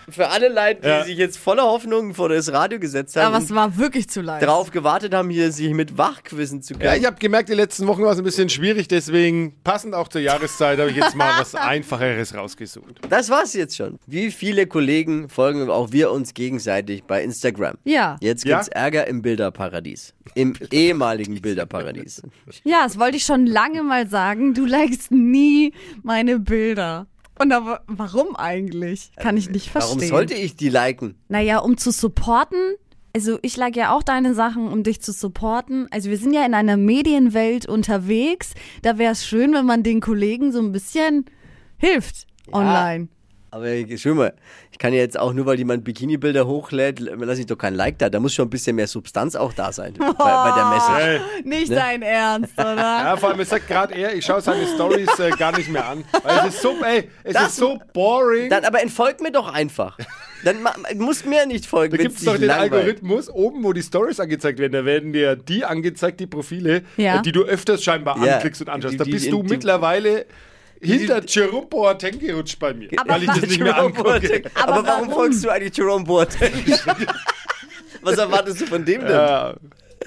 für 0.09 0.29
alle 0.29 0.49
leid, 0.49 0.85
die 0.85 0.89
Ja. 0.89 1.05
sich 1.05 1.17
jetzt 1.19 1.37
voller 1.39 1.65
Hoffnung 1.65 2.15
vor 2.15 2.29
das 2.29 2.53
Radio 2.53 2.79
gesetzt 2.79 3.17
haben 3.17 3.35
Aber 3.35 3.43
es 3.45 3.55
war 3.55 3.77
wirklich 3.77 4.09
zu 4.09 4.21
leicht. 4.21 4.47
drauf 4.47 4.71
gewartet 4.71 5.15
haben, 5.15 5.31
hier 5.31 5.51
sich 5.53 5.71
mit 5.73 5.99
Wachquissen 5.99 6.63
zu 6.63 6.75
können. 6.75 6.85
Ja, 6.87 6.95
ich 6.95 7.05
habe 7.05 7.17
gemerkt, 7.19 7.49
die 7.49 7.55
letzten 7.55 7.87
Wochen 7.87 8.03
war 8.03 8.13
es 8.13 8.19
ein 8.19 8.25
bisschen 8.25 8.49
schwierig, 8.49 8.89
deswegen 8.89 9.55
passend 9.65 9.95
auch 9.95 10.09
zur 10.09 10.21
Jahreszeit 10.21 10.79
habe 10.79 10.91
ich 10.91 10.97
jetzt 10.97 11.15
mal 11.17 11.33
was 11.41 11.55
Einfacheres 11.55 12.35
rausgesucht. 12.35 13.01
das 13.09 13.31
war's 13.31 13.53
jetzt 13.55 13.77
schon. 13.77 13.99
Wie 14.07 14.31
viele 14.31 14.67
Kollegen 14.67 15.29
folgen 15.29 15.69
auch 15.71 15.93
wir 15.93 16.11
uns 16.11 16.35
gegenseitig 16.35 17.05
bei 17.05 17.23
Instagram? 17.23 17.77
Ja. 17.85 18.17
Jetzt 18.21 18.45
Ja? 18.45 18.57
gibt's 18.59 18.69
Ärger 18.69 19.07
im 19.07 19.23
Bilderparadies. 19.23 20.15
Im 20.35 20.55
ehemaligen 20.71 21.41
Bilderparadies. 21.41 22.23
Ja, 22.65 22.85
das 22.85 22.99
wollte 22.99 23.17
ich 23.17 23.25
schon 23.25 23.47
lange 23.47 23.83
mal 23.83 24.09
sagen. 24.09 24.55
Du 24.55 24.65
likest 24.67 25.11
nie 25.11 25.73
meine 26.03 26.39
Bilder. 26.39 27.07
Und 27.39 27.53
aber 27.53 27.83
warum 27.87 28.35
eigentlich? 28.37 29.11
Kann 29.17 29.37
ich 29.37 29.51
nicht 29.51 29.71
verstehen. 29.71 29.99
Warum 29.99 30.09
sollte 30.09 30.35
ich 30.35 30.57
die 30.57 30.69
liken? 30.69 31.17
Naja, 31.29 31.59
um 31.59 31.77
zu 31.77 31.91
supporten. 31.91 32.77
Also 33.15 33.39
ich 33.43 33.57
like 33.57 33.77
ja 33.77 33.95
auch 33.95 34.03
deine 34.03 34.35
Sachen, 34.35 34.69
um 34.69 34.83
dich 34.83 35.01
zu 35.01 35.13
supporten. 35.13 35.87
Also 35.91 36.11
wir 36.11 36.19
sind 36.19 36.35
ja 36.35 36.45
in 36.45 36.55
einer 36.55 36.77
Medienwelt 36.77 37.67
unterwegs. 37.67 38.53
Da 38.83 38.99
wäre 38.99 39.13
es 39.13 39.27
schön, 39.27 39.55
wenn 39.55 39.65
man 39.65 39.83
den 39.83 40.01
Kollegen 40.01 40.53
so 40.53 40.61
ein 40.61 40.73
bisschen 40.73 41.25
hilft 41.79 42.27
online. 42.53 43.09
Aber 43.57 43.69
ich- 43.73 44.03
schau 44.03 44.15
mal, 44.15 44.35
ich 44.71 44.79
kann 44.79 44.93
ja 44.93 44.99
jetzt 45.01 45.19
auch 45.19 45.33
nur, 45.33 45.47
weil 45.47 45.57
jemand 45.59 45.83
Bikini-Bilder 45.85 46.47
hochlädt, 46.47 47.01
lasse 47.01 47.41
ich 47.41 47.47
doch 47.47 47.57
kein 47.57 47.75
Like 47.75 47.99
da. 47.99 48.11
Da 48.11 48.21
muss 48.21 48.35
schon 48.35 48.47
ein 48.47 48.51
bisschen 48.51 48.77
mehr 48.77 48.87
Substanz 48.87 49.35
auch 49.35 49.53
da 49.55 49.73
sein 49.73 49.95
bei, 49.99 50.07
bei 50.13 50.53
der 50.55 50.67
Message. 50.67 50.95
Hey. 50.99 51.21
Nicht 51.45 51.71
Ne? 51.71 51.77
dein 51.77 52.03
Ernst, 52.03 52.53
oder? 52.59 52.77
Ja, 52.77 53.17
vor 53.17 53.31
allem, 53.31 53.41
es 53.41 53.49
sagt 53.49 53.67
gerade 53.69 53.95
er, 53.95 54.15
ich 54.15 54.25
schaue 54.25 54.41
seine 54.43 54.67
Stories 54.67 55.09
äh, 55.19 55.31
gar 55.31 55.57
nicht 55.57 55.71
mehr 55.71 55.89
an. 55.89 56.05
Weil 56.23 56.49
es 56.49 56.55
ist 56.57 56.63
so, 56.63 56.75
ey, 56.85 57.09
es 57.25 57.33
Das- 57.35 57.49
ist 57.49 57.57
so 57.57 57.79
boring. 57.95 58.51
Dann 58.51 58.65
aber 58.65 58.83
entfolgt 58.83 59.23
mir 59.23 59.33
doch 59.33 59.51
einfach. 59.53 59.99
Dann 60.45 60.59
musst 60.97 61.25
mir 61.27 61.47
nicht 61.47 61.65
folgen, 61.67 61.97
Da 61.97 62.03
gibt 62.03 62.19
es 62.19 62.25
doch 62.25 62.35
den 62.37 62.45
langweilt. 62.49 62.73
Algorithmus 62.75 63.31
oben, 63.31 63.65
wo 63.65 63.73
die 63.73 63.83
Stories 63.83 64.21
angezeigt 64.21 64.59
werden. 64.59 64.73
Da 64.75 64.85
werden 64.85 65.13
dir 65.13 65.35
die 65.35 65.65
angezeigt, 65.65 66.21
die 66.21 66.27
Profile, 66.27 66.83
Ja. 66.99 67.17
äh, 67.19 67.23
die 67.23 67.33
du 67.33 67.43
öfters 67.43 67.83
scheinbar 67.83 68.23
Ja. 68.25 68.35
anklickst 68.35 68.61
und 68.61 68.69
anschaust. 68.69 68.95
Die- 68.95 68.99
da 68.99 69.05
die- 69.05 69.11
bist 69.13 69.27
die- 69.27 69.31
du 69.31 69.43
die- 69.43 69.49
mittlerweile 69.55 70.27
hinter 70.81 71.23
Jerome 71.27 71.67
Boateng 71.67 72.19
gerutscht 72.19 72.59
bei 72.59 72.73
mir, 72.75 72.89
Aber 72.97 73.15
weil 73.15 73.23
ich 73.23 73.29
das 73.29 73.41
nicht 73.43 73.61
mehr 73.61 73.77
angucke. 73.77 74.43
Aber, 74.55 74.73
Aber 74.73 74.87
warum 74.87 75.09
warum? 75.09 75.13
folgst 75.15 75.45
du 75.45 75.51
eigentlich 75.51 75.77
Jerome 75.77 76.05
Boateng? 76.05 76.53
Was 78.03 78.19
erwartest 78.19 78.61
du 78.61 78.67
von 78.67 78.85
dem 78.85 79.01
denn? 79.01 79.11
Ja, 79.11 79.55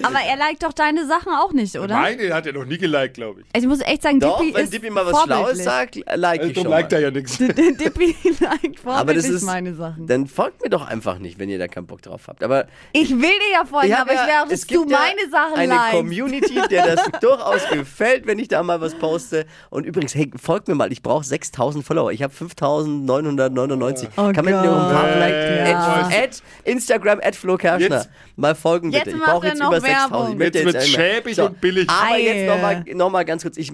Aber 0.06 0.18
er 0.20 0.36
liked 0.36 0.62
doch 0.62 0.72
deine 0.72 1.06
Sachen 1.06 1.32
auch 1.32 1.52
nicht, 1.52 1.76
oder? 1.78 1.94
meine 1.94 2.32
hat 2.34 2.46
er 2.46 2.52
noch 2.52 2.64
nie 2.64 2.78
geliked, 2.78 3.14
glaube 3.14 3.40
ich. 3.42 3.46
Ich 3.60 3.66
muss 3.66 3.80
echt 3.80 4.02
sagen, 4.02 4.20
Doch, 4.20 4.38
Dippy 4.40 4.54
wenn 4.54 4.64
ist 4.64 4.72
Dippy 4.72 4.90
mal 4.90 5.04
was 5.06 5.22
Schlaues 5.22 5.36
vorbildlich. 5.38 5.64
sagt, 5.64 5.94
like 6.16 6.40
Also, 6.40 6.50
ich 6.50 6.54
darum 6.56 6.64
schon 6.64 6.70
liked 6.78 6.92
mal. 6.92 6.96
er 6.98 7.02
ja 7.02 7.10
nichts. 7.10 7.38
Dippy 7.38 8.16
liked 8.40 8.80
vorbildlich 8.80 8.84
Aber 8.86 9.14
das 9.14 9.24
ist, 9.26 9.42
meine 9.44 9.74
Sachen. 9.74 10.06
dann 10.06 10.26
folgt 10.26 10.62
mir 10.62 10.70
doch 10.70 10.86
einfach 10.86 11.18
nicht, 11.18 11.38
wenn 11.38 11.48
ihr 11.48 11.58
da 11.58 11.68
keinen 11.68 11.86
Bock 11.86 12.02
drauf 12.02 12.22
habt. 12.28 12.42
Aber 12.42 12.66
Ich 12.92 13.10
will 13.10 13.18
dir 13.20 13.52
ja 13.52 13.64
folgen, 13.64 13.92
aber 13.94 14.12
ich 14.12 14.18
will 14.20 14.34
auch, 14.44 14.48
dass 14.48 14.66
du 14.66 14.84
meine 14.84 15.30
Sachen 15.30 15.54
eine 15.54 15.74
likest. 15.74 15.90
Community, 15.92 16.60
der 16.70 16.96
das 16.96 17.10
durchaus 17.20 17.68
gefällt, 17.70 18.26
wenn 18.26 18.38
ich 18.38 18.48
da 18.48 18.62
mal 18.62 18.80
was 18.80 18.94
poste. 18.94 19.46
Und 19.70 19.84
übrigens, 19.86 20.14
hey, 20.14 20.30
folgt 20.40 20.68
mir 20.68 20.74
mal, 20.74 20.90
ich 20.92 21.02
brauche 21.02 21.24
6000 21.24 21.84
Follower. 21.84 22.12
Ich 22.12 22.22
habe 22.22 22.32
5999. 22.32 24.08
Oh 24.16 24.32
Kann 24.32 24.44
man 24.44 24.44
mir 24.44 24.62
noch 24.62 24.86
ein 24.88 24.92
paar 24.94 25.08
vielleicht 25.08 25.68
ja. 25.68 26.08
at, 26.24 26.42
Instagram, 26.64 27.20
at 27.22 27.36
Flo 27.36 27.56
Kerschner. 27.56 27.96
Jetzt- 27.98 28.10
mal 28.36 28.54
folgen 28.54 28.90
bitte. 28.90 29.10
Jetzt 29.10 29.16
ich 29.18 29.22
brauche 29.22 29.46
jetzt 29.46 29.58
noch 29.58 29.68
über 29.68 29.80
6000. 29.80 29.89
Werbung. 29.90 30.38
Möchte 30.38 30.58
Jetzt 30.60 30.66
nicht 30.66 30.96
mehr. 30.96 31.12
schäbig 31.14 31.40
und 31.40 31.60
billig. 31.60 31.88
Aber 31.88 32.14
Ei. 32.14 32.20
jetzt 32.22 32.46
nochmal 32.48 32.84
noch 32.94 33.10
mal 33.10 33.24
ganz 33.24 33.42
kurz. 33.42 33.56
Ich, 33.56 33.72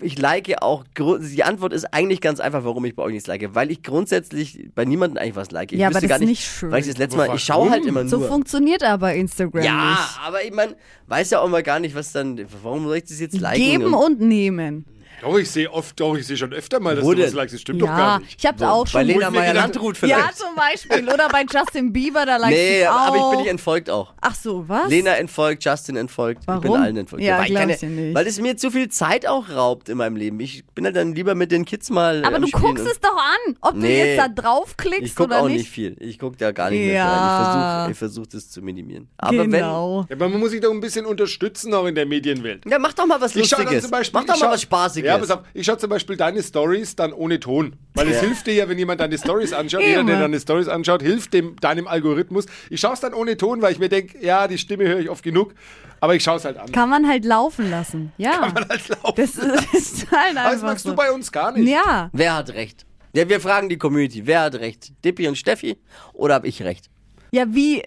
ich 0.00 0.18
like 0.18 0.54
auch, 0.62 0.84
die 0.96 1.44
Antwort 1.44 1.72
ist 1.72 1.84
eigentlich 1.92 2.20
ganz 2.20 2.40
einfach, 2.40 2.64
warum 2.64 2.84
ich 2.84 2.94
bei 2.96 3.02
euch 3.02 3.12
nichts 3.12 3.26
like. 3.26 3.54
Weil 3.54 3.70
ich 3.70 3.82
grundsätzlich 3.82 4.68
bei 4.74 4.84
niemandem 4.84 5.22
eigentlich 5.22 5.36
was 5.36 5.50
like. 5.50 5.72
Ich 5.72 5.78
Ja, 5.78 5.88
aber 5.88 6.00
das 6.00 6.08
gar 6.08 6.16
ist 6.16 6.20
nicht, 6.20 6.28
nicht 6.30 6.44
schön. 6.44 6.70
Weil 6.70 6.80
ich 6.80 6.86
das 6.88 6.98
letzte 6.98 7.16
Mal, 7.16 7.34
ich 7.34 7.42
schaue 7.44 7.70
halt 7.70 7.84
immer 7.86 8.06
So 8.08 8.18
nur. 8.18 8.28
funktioniert 8.28 8.82
aber 8.82 9.14
Instagram 9.14 9.62
Ja, 9.62 9.90
nicht. 9.90 10.20
aber 10.26 10.44
ich 10.44 10.52
meine, 10.52 10.76
weiß 11.08 11.30
ja 11.30 11.40
auch 11.40 11.48
mal 11.48 11.62
gar 11.62 11.80
nicht, 11.80 11.94
was 11.94 12.12
dann. 12.12 12.40
Warum 12.62 12.84
soll 12.86 12.96
ich 12.98 13.04
das 13.04 13.20
jetzt 13.20 13.38
liken? 13.40 13.62
Geben 13.62 13.94
und 13.94 14.20
nehmen. 14.20 14.84
Doch, 15.22 15.38
ich 15.38 15.50
sehe 15.50 15.70
oft, 15.72 15.98
doch, 15.98 16.14
ich 16.16 16.26
sehe 16.26 16.36
schon 16.36 16.52
öfter 16.52 16.78
mal, 16.80 16.94
dass 16.94 17.04
du 17.04 17.18
was 17.18 17.32
likest. 17.32 17.54
Das 17.54 17.60
stimmt 17.62 17.80
doch 17.82 17.86
Ja, 17.88 17.96
gar 17.96 18.18
nicht. 18.20 18.36
ich 18.38 18.46
hab's 18.46 18.62
auch 18.62 18.84
bei 18.84 18.90
schon. 18.90 19.06
Lena 19.06 19.12
ich 19.12 19.16
mir 19.18 19.40
gedacht- 19.40 19.54
Meyer-Landrut 19.54 19.96
vielleicht. 19.96 20.18
Ja, 20.18 20.30
zum 20.32 20.54
Beispiel. 20.54 21.08
Oder 21.08 21.28
bei 21.28 21.44
Justin 21.50 21.92
Bieber, 21.92 22.26
da 22.26 22.36
likest 22.36 22.52
nee, 22.52 22.82
du 22.82 22.90
auch. 22.90 22.94
aber 22.96 23.16
ich 23.16 23.30
bin 23.30 23.38
nicht 23.40 23.48
entfolgt 23.50 23.90
auch. 23.90 24.12
Ach 24.20 24.34
so, 24.34 24.68
was? 24.68 24.88
Lena 24.88 25.12
entfolgt, 25.16 25.64
Justin 25.64 25.96
entfolgt. 25.96 26.40
Ich 26.42 26.46
bin 26.46 26.62
Warum? 26.64 26.82
allen 26.82 26.96
entfolgt. 26.96 27.24
Ja, 27.24 27.38
weil, 27.38 27.52
keine- 27.52 27.74
ich 27.74 27.80
dir 27.80 27.88
nicht. 27.88 28.14
weil 28.14 28.26
es 28.26 28.40
mir 28.40 28.56
zu 28.56 28.70
viel 28.70 28.88
Zeit 28.88 29.26
auch 29.26 29.48
raubt 29.48 29.88
in 29.88 29.96
meinem 29.98 30.16
Leben. 30.16 30.38
Ich 30.40 30.64
bin 30.74 30.84
halt 30.84 30.96
dann 30.96 31.14
lieber 31.14 31.34
mit 31.34 31.50
den 31.50 31.64
Kids 31.64 31.90
mal. 31.90 32.24
aber 32.24 32.36
am 32.36 32.42
du 32.42 32.48
Spielen 32.48 32.62
guckst 32.76 32.86
es 32.86 33.00
doch 33.00 33.16
an, 33.16 33.56
ob 33.62 33.72
du 33.74 33.80
Nee. 33.80 34.14
jetzt 34.14 34.18
da 34.18 34.28
draufklickst 34.28 35.02
Ich 35.02 35.14
gucke 35.16 35.30
oder 35.30 35.42
auch 35.42 35.48
nicht. 35.48 35.58
nicht 35.58 35.70
viel. 35.70 35.96
Ich 36.00 36.18
gucke 36.18 36.36
da 36.36 36.52
gar 36.52 36.70
nicht 36.70 36.80
mehr 36.80 36.94
Ja. 36.94 37.84
rein. 37.84 37.90
Ich 37.90 37.96
versuche 37.96 37.96
ich 37.96 37.98
versuch, 37.98 38.26
das 38.26 38.50
zu 38.50 38.62
minimieren. 38.62 39.08
Aber 39.18 39.44
genau. 39.46 40.06
Ja, 40.08 40.16
aber 40.16 40.28
man 40.28 40.40
muss 40.40 40.50
sich 40.50 40.60
doch 40.60 40.70
ein 40.70 40.80
bisschen 40.80 41.06
unterstützen, 41.06 41.72
auch 41.74 41.86
in 41.86 41.94
der 41.94 42.06
Medienwelt. 42.06 42.64
wenn. 42.64 42.72
Ja, 42.72 42.78
mach 42.78 42.92
doch 42.92 43.06
mal 43.06 43.20
was 43.20 43.34
Ich 43.34 43.48
schau 43.48 43.56
dann 43.56 43.64
Lustiges. 43.66 43.82
zum 43.84 43.90
Beispiel, 43.90 44.20
mach 44.20 44.26
doch 44.26 44.40
mal 44.40 44.50
was 44.52 44.62
Spaßiges. 44.62 45.05
Ja, 45.06 45.18
pass 45.18 45.30
auf, 45.30 45.40
ich 45.54 45.66
schaue 45.66 45.78
zum 45.78 45.90
Beispiel 45.90 46.16
deine 46.16 46.42
Stories 46.42 46.96
dann 46.96 47.12
ohne 47.12 47.40
Ton. 47.40 47.76
Weil 47.94 48.08
es 48.08 48.20
hilft 48.20 48.46
dir 48.46 48.54
ja, 48.54 48.68
wenn 48.68 48.78
jemand 48.78 49.00
deine 49.00 49.16
Stories 49.16 49.52
anschaut, 49.52 49.82
jeder, 49.82 50.04
der 50.04 50.20
deine 50.20 50.38
Stories 50.38 50.68
anschaut, 50.68 51.02
hilft 51.02 51.32
dem, 51.32 51.56
deinem 51.60 51.86
Algorithmus. 51.86 52.46
Ich 52.70 52.80
schaue 52.80 52.94
es 52.94 53.00
dann 53.00 53.14
ohne 53.14 53.36
Ton, 53.36 53.62
weil 53.62 53.72
ich 53.72 53.78
mir 53.78 53.88
denke, 53.88 54.24
ja, 54.24 54.46
die 54.48 54.58
Stimme 54.58 54.84
höre 54.84 54.98
ich 54.98 55.10
oft 55.10 55.22
genug, 55.22 55.54
aber 56.00 56.14
ich 56.14 56.22
schaue 56.22 56.36
es 56.36 56.44
halt 56.44 56.58
an. 56.58 56.70
Kann 56.72 56.88
man 56.88 57.08
halt 57.08 57.24
laufen 57.24 57.70
lassen. 57.70 58.12
Ja. 58.18 58.32
Kann 58.32 58.54
man 58.54 58.68
halt 58.68 58.88
laufen 58.88 59.14
das 59.16 59.30
ist, 59.30 59.42
das 59.42 59.64
ist 59.72 60.10
halt 60.10 60.36
einfach 60.36 60.52
das 60.52 60.62
magst 60.62 60.84
so. 60.84 60.90
du 60.90 60.96
bei 60.96 61.10
uns 61.10 61.32
gar 61.32 61.52
nicht. 61.52 61.68
Ja. 61.68 62.10
Wer 62.12 62.34
hat 62.34 62.50
recht? 62.50 62.84
Ja, 63.14 63.28
wir 63.28 63.40
fragen 63.40 63.68
die 63.68 63.78
Community. 63.78 64.26
Wer 64.26 64.42
hat 64.42 64.56
recht? 64.56 64.92
Dippi 65.04 65.26
und 65.26 65.38
Steffi? 65.38 65.78
Oder 66.12 66.34
habe 66.34 66.48
ich 66.48 66.62
recht? 66.62 66.90
Ja, 67.32 67.44
wie? 67.48 67.82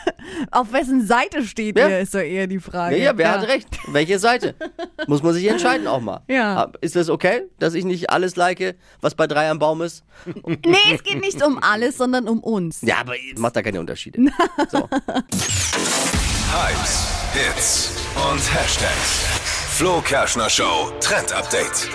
Auf 0.50 0.72
wessen 0.72 1.06
Seite 1.06 1.42
steht 1.44 1.78
Ja. 1.78 1.88
ihr, 1.88 2.00
ist 2.00 2.14
doch 2.14 2.20
eher 2.20 2.46
die 2.46 2.58
Frage. 2.60 2.96
Ja, 2.96 3.04
ja, 3.06 3.18
wer 3.18 3.30
hat 3.32 3.48
recht? 3.48 3.68
Welche 3.88 4.18
Seite? 4.18 4.54
Muss 5.06 5.22
man 5.22 5.32
sich 5.34 5.46
entscheiden 5.46 5.86
auch 5.86 6.00
mal. 6.00 6.22
Ja. 6.28 6.70
Ist 6.80 6.96
das 6.96 7.08
okay, 7.10 7.42
dass 7.58 7.74
ich 7.74 7.84
nicht 7.84 8.10
alles 8.10 8.36
like, 8.36 8.76
was 9.00 9.14
bei 9.14 9.26
drei 9.26 9.50
am 9.50 9.58
Baum 9.58 9.82
ist? 9.82 10.04
Nee, 10.46 10.76
es 10.94 11.02
geht 11.02 11.20
nicht 11.20 11.42
um 11.44 11.58
alles, 11.62 11.96
sondern 11.98 12.28
um 12.28 12.40
uns. 12.40 12.80
Ja, 12.82 12.96
aber 13.00 13.14
macht 13.36 13.56
da 13.56 13.62
keine 13.62 13.80
Unterschiede. 13.80 14.20
So. 14.70 14.88
Hypes, 16.52 17.08
Hits 17.32 17.90
und 18.30 18.38
Hashtags. 18.54 19.24
Flo 19.76 20.00
Kerschner 20.00 20.48
Show 20.48 20.92
Trend 21.00 21.32
Update. 21.32 21.88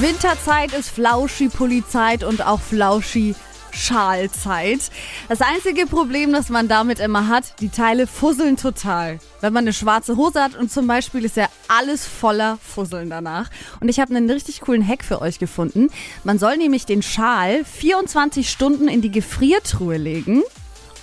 Winterzeit 0.00 0.72
ist 0.74 0.90
Flauschi-Polizeit 0.90 2.22
und 2.24 2.46
auch 2.46 2.60
Flauschi. 2.60 3.34
Schalzeit. 3.80 4.90
Das 5.28 5.40
einzige 5.40 5.86
Problem, 5.86 6.32
das 6.32 6.50
man 6.50 6.68
damit 6.68 7.00
immer 7.00 7.28
hat, 7.28 7.60
die 7.60 7.70
Teile 7.70 8.06
fusseln 8.06 8.56
total. 8.56 9.18
Wenn 9.40 9.52
man 9.52 9.64
eine 9.64 9.72
schwarze 9.72 10.16
Hose 10.16 10.42
hat 10.42 10.54
und 10.54 10.70
zum 10.70 10.86
Beispiel 10.86 11.24
ist 11.24 11.36
ja 11.36 11.48
alles 11.68 12.06
voller 12.06 12.58
Fusseln 12.62 13.08
danach. 13.08 13.48
Und 13.80 13.88
ich 13.88 13.98
habe 13.98 14.14
einen 14.14 14.30
richtig 14.30 14.60
coolen 14.60 14.86
Hack 14.86 15.02
für 15.02 15.22
euch 15.22 15.38
gefunden. 15.38 15.88
Man 16.24 16.38
soll 16.38 16.56
nämlich 16.56 16.84
den 16.84 17.02
Schal 17.02 17.64
24 17.64 18.50
Stunden 18.50 18.88
in 18.88 19.00
die 19.00 19.10
Gefriertruhe 19.10 19.96
legen 19.96 20.42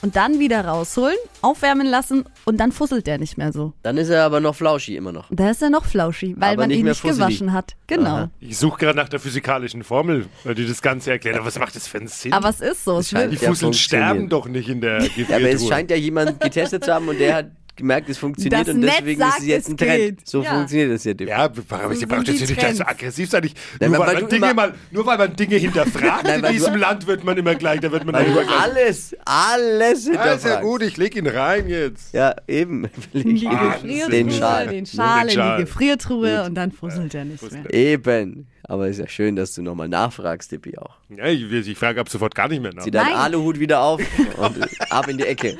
und 0.01 0.15
dann 0.15 0.39
wieder 0.39 0.65
rausholen, 0.65 1.15
aufwärmen 1.41 1.87
lassen 1.87 2.25
und 2.45 2.57
dann 2.57 2.71
fusselt 2.71 3.07
der 3.07 3.17
nicht 3.17 3.37
mehr 3.37 3.51
so. 3.51 3.73
Dann 3.83 3.97
ist 3.97 4.09
er 4.09 4.23
aber 4.23 4.39
noch 4.39 4.55
flauschi 4.55 4.95
immer 4.95 5.11
noch. 5.11 5.25
Da 5.31 5.49
ist 5.49 5.61
er 5.61 5.69
noch 5.69 5.85
flauschi, 5.85 6.35
weil 6.37 6.53
Aber 6.53 6.63
man 6.63 6.69
nicht 6.69 6.79
ihn 6.79 6.85
nicht 6.85 6.99
fusselig. 6.99 7.19
gewaschen 7.39 7.53
hat. 7.53 7.75
Genau. 7.87 8.09
Aha. 8.09 8.29
Ich 8.39 8.57
suche 8.57 8.79
gerade 8.79 8.97
nach 8.97 9.09
der 9.09 9.19
physikalischen 9.19 9.83
Formel, 9.83 10.25
weil 10.43 10.55
die 10.55 10.67
das 10.67 10.81
Ganze 10.81 11.11
erklärt. 11.11 11.35
Aber 11.37 11.45
was 11.45 11.57
macht 11.59 11.75
das 11.75 11.87
für 11.87 11.97
einen 11.97 12.07
Sinn? 12.07 12.33
Aber 12.33 12.49
es 12.49 12.59
ist 12.61 12.83
so. 12.83 12.99
Es 12.99 13.09
scheint- 13.09 13.31
die 13.31 13.37
Fusseln 13.37 13.73
sterben 13.73 14.29
doch 14.29 14.47
nicht 14.47 14.69
in 14.69 14.81
der 14.81 14.99
Ja, 15.01 15.05
aber 15.05 15.09
es 15.09 15.15
Gefriertruhe. 15.27 15.67
scheint 15.69 15.91
ja 15.91 15.97
jemand 15.97 16.39
getestet 16.39 16.83
zu 16.85 16.93
haben 16.93 17.07
und 17.07 17.19
der 17.19 17.35
hat 17.35 17.45
gemerkt, 17.77 18.09
es 18.09 18.17
funktioniert 18.17 18.67
Das 18.67 18.73
und 18.73 18.81
Netz 18.81 18.95
deswegen 18.99 19.19
sagt, 19.19 19.37
ist 19.37 19.41
es 19.43 19.47
jetzt 19.47 19.63
es 19.65 19.69
ein 19.73 19.77
Trend. 19.77 19.97
geht. 20.17 20.27
So 20.27 20.43
Ja. 20.43 20.49
funktioniert 20.55 20.91
das 20.91 21.03
ja. 21.03 21.13
Dippi. 21.13 21.29
Ja, 21.31 21.37
aber 21.37 21.91
ich 21.93 21.99
sind 21.99 22.09
braucht 22.09 22.27
jetzt 22.27 22.39
nicht 22.49 22.75
so 22.77 22.83
aggressiv 22.83 23.29
sein. 23.29 23.43
Ich, 23.45 23.53
Nein, 23.79 23.91
nur, 23.91 23.99
weil 23.99 24.07
weil 24.07 24.21
man 24.21 24.29
Dinge 24.29 24.53
mal, 24.53 24.73
nur 24.91 25.05
weil 25.05 25.17
man 25.17 25.35
Dinge 25.35 25.55
hinterfragt 25.55 26.23
Nein, 26.25 26.43
in 26.43 26.51
diesem 26.51 26.75
Land, 26.75 27.07
wird 27.07 27.23
man 27.23 27.37
immer 27.37 27.55
gleich, 27.55 27.79
da 27.79 27.91
wird 27.91 28.03
man 28.05 28.15
Weil 28.15 28.25
dann 28.25 28.33
du 28.33 28.39
immer 28.41 28.49
gleich. 28.49 28.61
alles, 28.61 29.15
alles 29.25 30.07
Ja, 30.07 30.23
ist 30.33 30.45
ja 30.45 30.61
gut, 30.61 30.81
ich 30.81 30.97
leg 30.97 31.15
ihn 31.15 31.27
rein 31.27 31.69
jetzt. 31.69 32.13
Ja, 32.13 32.35
eben. 32.47 32.89
in 33.13 33.35
die. 33.35 33.47
Gefriertruhe, 33.47 34.09
Den 34.09 34.31
Schal. 34.31 34.67
den 34.67 34.85
Schal 34.85 35.29
in 35.29 35.39
die 35.41 35.63
Gefriertruhe 35.63 36.43
und 36.43 36.55
dann 36.55 36.71
fusselt 36.71 37.13
er 37.15 37.25
nicht 37.25 37.51
mehr. 37.51 37.73
Eben. 37.73 38.47
Aber 38.69 38.89
ist 38.89 38.99
ja 38.99 39.07
schön, 39.07 39.37
dass 39.37 39.53
du 39.55 39.61
nochmal 39.61 39.87
nachfragst, 39.87 40.51
Dippi 40.51 40.77
auch. 40.77 40.95
Ja, 41.07 41.25
ich, 41.27 41.49
ich 41.49 41.77
frage 41.77 42.01
ab 42.01 42.09
sofort 42.09 42.35
gar 42.35 42.49
nicht 42.49 42.61
mehr 42.61 42.73
nach. 42.73 42.83
Zieh 42.83 42.91
deinen. 42.91 43.15
Aluhut 43.15 43.59
wieder 43.61 43.81
auf 43.81 44.01
und 44.35 44.91
ab 44.91 45.07
in 45.07 45.17
die 45.17 45.23
Ecke. 45.23 45.57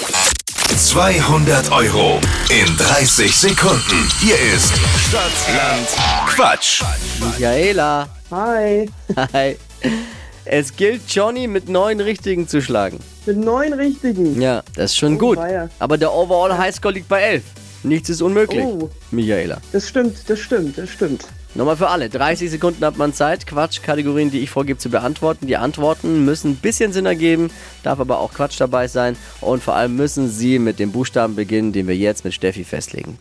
200 0.95 1.71
Euro 1.71 2.19
in 2.49 2.77
30 2.77 3.37
Sekunden. 3.37 4.09
Hier 4.19 4.35
ist 4.53 4.73
Stadtland 5.09 5.87
Quatsch. 6.27 6.83
Michaela. 7.21 8.09
Hi, 8.33 8.91
Hi. 9.33 9.57
Es 10.45 10.75
gilt, 10.75 11.03
Johnny 11.09 11.47
mit 11.47 11.69
neun 11.69 12.01
Richtigen 12.01 12.49
zu 12.49 12.61
schlagen. 12.61 12.99
mit 13.25 13.37
neun 13.37 13.73
richtigen. 13.73 14.43
Ja, 14.43 14.65
das 14.75 14.87
ist 14.91 14.97
schon 14.97 15.15
Oh, 15.15 15.19
gut. 15.19 15.39
weia. 15.39 15.71
Aber 15.79 15.97
der 15.97 16.13
Overall 16.13 16.59
Highscore 16.59 16.95
liegt 16.95 17.07
bei 17.09 17.21
elf. 17.23 17.45
Nichts 17.85 18.09
ist 18.11 18.21
unmöglich. 18.21 18.65
Oh. 18.65 18.91
Michaela. 19.13 19.59
Das 19.71 19.89
stimmt, 19.89 20.29
das 20.29 20.41
stimmt, 20.41 20.77
das 20.77 20.91
stimmt. 20.91 21.25
Nochmal 21.55 21.77
für 21.77 21.89
alle. 21.89 22.09
30 22.09 22.51
Sekunden 22.51 22.85
hat 22.85 22.97
man 22.97 23.13
Zeit, 23.13 23.47
Quatschkategorien, 23.47 24.31
die 24.31 24.39
ich 24.41 24.51
vorgebe, 24.51 24.79
zu 24.79 24.89
beantworten. 24.89 25.49
Die 25.49 25.57
Antworten 25.57 26.25
müssen 26.25 26.53
ein 26.53 26.57
bisschen 26.57 26.93
Sinn 26.93 27.07
ergeben, 27.07 27.51
darf 27.83 27.99
aber 27.99 28.21
auch 28.21 28.33
Quatsch 28.33 28.61
dabei 28.61 28.87
sein. 28.87 29.17
Und 29.41 29.63
vor 29.63 29.75
allem 29.75 29.97
müssen 29.97 30.29
sie 30.31 30.61
mit 30.61 30.79
dem 30.79 30.93
Buchstaben 30.93 31.35
beginnen, 31.35 31.73
den 31.73 31.89
wir 31.89 31.97
jetzt 31.97 32.25
mit 32.25 32.35
Steffi 32.35 32.63
festlegen. 32.63 33.19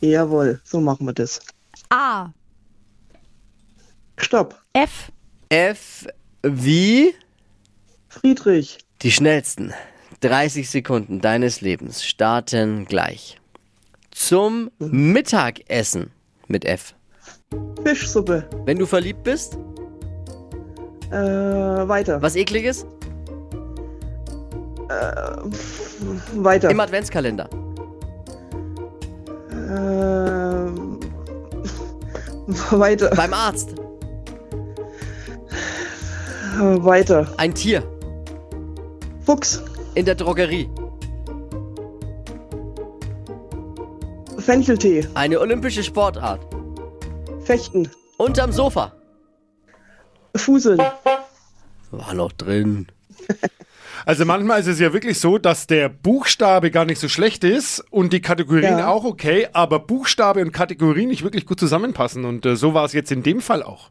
Jawohl, 0.00 0.60
so 0.64 0.80
machen 0.80 1.06
wir 1.06 1.12
das. 1.12 1.40
A. 1.90 2.30
Stopp. 4.16 4.60
F. 4.72 5.12
F 5.48 6.06
wie 6.42 7.14
Friedrich, 8.08 8.78
die 9.02 9.12
schnellsten 9.12 9.72
30 10.20 10.68
Sekunden 10.68 11.20
deines 11.20 11.60
Lebens 11.60 12.04
starten 12.04 12.84
gleich. 12.86 13.38
Zum 14.10 14.70
Mittagessen 14.78 16.10
mit 16.48 16.64
F. 16.64 16.94
Fischsuppe. 17.84 18.44
Wenn 18.64 18.78
du 18.78 18.86
verliebt 18.86 19.22
bist, 19.22 19.56
Äh, 21.10 21.16
weiter. 21.88 22.20
was 22.22 22.36
ekliges? 22.36 22.86
Weiter. 26.34 26.70
Im 26.70 26.80
Adventskalender. 26.80 27.48
Ähm, 29.52 30.98
weiter. 32.70 33.10
Beim 33.16 33.32
Arzt. 33.32 33.74
Äh, 36.58 36.84
weiter. 36.84 37.26
Ein 37.36 37.54
Tier. 37.54 37.82
Fuchs. 39.24 39.62
In 39.94 40.04
der 40.04 40.14
Drogerie. 40.16 40.68
Fencheltee. 44.38 45.06
Eine 45.14 45.38
olympische 45.40 45.82
Sportart. 45.82 46.40
Fechten. 47.50 47.90
Unterm 48.16 48.52
Sofa. 48.52 48.92
Fuseln. 50.36 50.78
War 51.90 52.14
noch 52.14 52.30
drin. 52.30 52.86
Also 54.06 54.24
manchmal 54.24 54.60
ist 54.60 54.66
es 54.66 54.80
ja 54.80 54.94
wirklich 54.94 55.18
so, 55.20 55.36
dass 55.36 55.66
der 55.66 55.90
Buchstabe 55.90 56.70
gar 56.70 56.86
nicht 56.86 56.98
so 56.98 57.06
schlecht 57.08 57.44
ist 57.44 57.84
und 57.90 58.14
die 58.14 58.22
Kategorien 58.22 58.78
Ja. 58.78 58.88
auch 58.88 59.04
okay, 59.04 59.48
aber 59.52 59.78
Buchstabe 59.78 60.40
und 60.40 60.52
Kategorie 60.52 61.04
nicht 61.04 61.22
wirklich 61.22 61.44
gut 61.44 61.60
zusammenpassen. 61.60 62.24
Und 62.24 62.46
äh, 62.46 62.56
so 62.56 62.72
war 62.72 62.86
es 62.86 62.94
jetzt 62.94 63.12
in 63.12 63.22
dem 63.22 63.42
Fall 63.42 63.62
auch. 63.62 63.90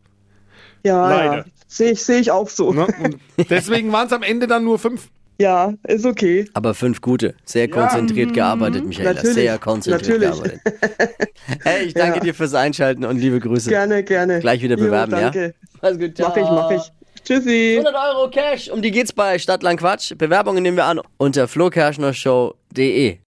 Ja, 0.83 1.07
Leider. 1.07 1.37
ja. 1.37 1.45
Sehe 1.67 1.91
ich, 1.91 2.01
seh 2.03 2.17
ich 2.17 2.31
auch 2.31 2.49
so. 2.49 2.73
Ne? 2.73 2.87
Und 3.03 3.19
deswegen 3.51 3.91
waren 3.91 4.07
es 4.07 4.13
am 4.13 4.23
Ende 4.23 4.47
dann 4.47 4.63
nur 4.63 4.79
fünf. 4.79 5.09
Ja, 5.41 5.73
ist 5.87 6.05
okay. 6.05 6.45
Aber 6.53 6.73
fünf 6.73 6.99
gute. 6.99 7.33
Sehr 7.45 7.69
konzentriert 7.69 8.33
gearbeitet, 8.33 8.85
Michaela. 8.85 9.13
Natürlich, 9.13 9.35
Sehr 9.35 9.57
konzentriert 9.57 10.21
natürlich. 10.21 10.61
gearbeitet. 10.63 11.29
Hey, 11.63 11.85
ich 11.85 11.93
danke 11.93 12.17
Ja. 12.17 12.23
dir 12.25 12.33
fürs 12.35 12.53
Einschalten 12.53 13.05
und 13.05 13.17
liebe 13.17 13.39
Grüße. 13.39 13.69
Gerne, 13.69 14.03
gerne. 14.03 14.39
Gleich 14.39 14.61
wieder 14.61 14.77
Jo, 14.77 14.85
bewerben, 14.85 15.13
ja? 15.13 15.19
danke. 15.31 15.55
Mach's 15.81 15.97
gut, 15.97 16.13
Mach 16.19 16.35
ich, 16.37 16.43
mach 16.43 16.71
ich. 16.71 16.81
Tschüssi. 17.23 17.77
100 17.79 17.95
Euro 17.95 18.29
Cash, 18.29 18.69
um 18.69 18.81
die 18.81 18.91
geht's 18.91 19.13
bei 19.13 19.39
Stadtland 19.39 19.79
Quatsch. 19.79 20.13
Bewerbungen 20.17 20.61
nehmen 20.61 20.77
wir 20.77 20.85
an 20.85 20.99
unter 21.17 21.47
flokerschnershow.de. 21.47 23.17